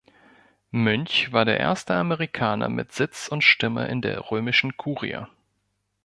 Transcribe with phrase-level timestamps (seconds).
[0.71, 5.27] Muench war der erste Amerikaner mit Sitz und Stimme in der römischen Kurie.